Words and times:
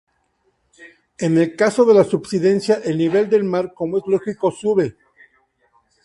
En 1.19 1.37
el 1.37 1.55
caso 1.55 1.85
de 1.85 1.93
la 1.93 2.03
subsidencia, 2.03 2.81
el 2.83 2.97
nivel 2.97 3.29
del 3.29 3.43
mar, 3.43 3.71
como 3.75 3.99
es 3.99 4.03
lógico, 4.07 4.49
sube. 4.49 4.97